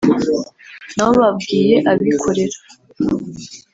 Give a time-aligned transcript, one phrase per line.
[0.95, 2.57] nabo babwiye abikorera